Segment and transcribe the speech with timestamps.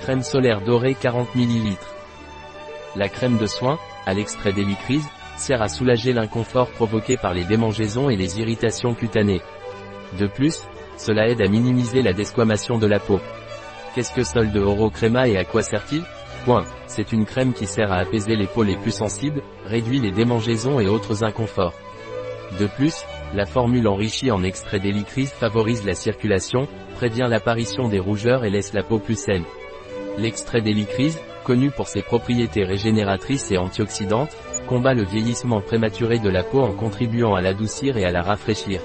[0.00, 1.76] Crème solaire dorée 40 ml.
[2.96, 5.06] La crème de soin, à l'extrait d'hélicryse,
[5.36, 9.42] sert à soulager l'inconfort provoqué par les démangeaisons et les irritations cutanées.
[10.18, 10.62] De plus,
[10.96, 13.20] cela aide à minimiser la desquamation de la peau.
[13.94, 16.02] Qu'est-ce que Sol de Oro Crema et à quoi sert-il?
[16.46, 16.64] Point.
[16.86, 20.80] C'est une crème qui sert à apaiser les peaux les plus sensibles, réduit les démangeaisons
[20.80, 21.74] et autres inconforts.
[22.58, 23.04] De plus,
[23.34, 28.72] la formule enrichie en extrait d'hélicryse favorise la circulation, prévient l'apparition des rougeurs et laisse
[28.72, 29.44] la peau plus saine.
[30.18, 34.36] L'extrait d'hélicryse, connu pour ses propriétés régénératrices et antioxydantes,
[34.68, 38.80] combat le vieillissement prématuré de la peau en contribuant à l'adoucir et à la rafraîchir.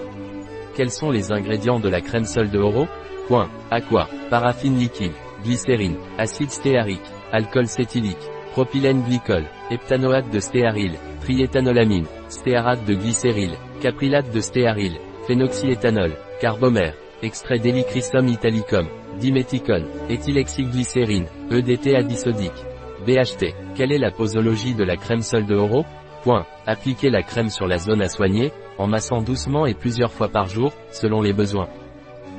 [0.75, 2.87] Quels sont les ingrédients de la crème sol de Oro?
[3.27, 3.49] Point.
[3.71, 7.01] Aqua, paraffine liquide, glycérine, acide stéarique,
[7.31, 8.17] alcool cétylique,
[8.51, 13.51] propylène glycol, heptanoate de stéaryle, triéthanolamine, stéarate de glycéryl,
[13.81, 18.87] caprilate de stéaryl, phénoxyéthanol, carbomère, extrait d'hélichrysum italicum,
[19.19, 22.65] diméthicone, éthylexyglycérine, EDT adisodique.
[23.05, 23.53] BHT.
[23.75, 25.85] Quelle est la posologie de la crème sol de Oro?
[26.23, 26.45] Point.
[26.65, 30.47] Appliquer la crème sur la zone à soigner, en massant doucement et plusieurs fois par
[30.47, 31.69] jour, selon les besoins.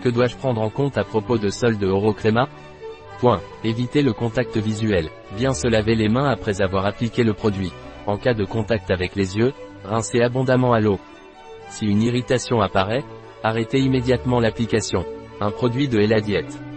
[0.03, 2.49] Que dois-je prendre en compte à propos de sol de Oro Crema?
[3.21, 3.41] Point.
[3.65, 5.09] Éviter le contact visuel.
[5.37, 7.73] Bien se laver les mains après avoir appliqué le produit.
[8.07, 9.53] En cas de contact avec les yeux,
[9.85, 10.99] rincer abondamment à l'eau.
[11.71, 13.05] Si une irritation apparaît,
[13.43, 15.05] arrêtez immédiatement l'application.
[15.41, 16.59] Un produit de Eladiette.